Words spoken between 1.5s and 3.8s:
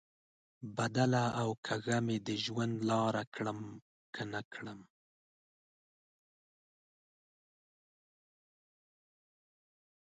کږه مې د ژوند لار کړمه،